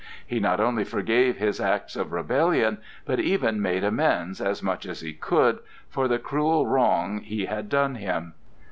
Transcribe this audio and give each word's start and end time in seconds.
He 0.25 0.39
not 0.39 0.59
only 0.59 0.83
forgave 0.83 1.37
his 1.37 1.61
acts 1.61 1.95
of 1.95 2.11
rebellion, 2.11 2.79
but 3.05 3.19
even 3.19 3.61
made 3.61 3.83
amends, 3.83 4.41
as 4.41 4.63
much 4.63 4.87
as 4.87 5.01
he 5.01 5.13
could, 5.13 5.59
for 5.89 6.07
the 6.07 6.17
cruel 6.17 6.65
wrong 6.65 7.19
he 7.19 7.45
had 7.45 7.69
done 7.69 7.93
him. 7.93 8.33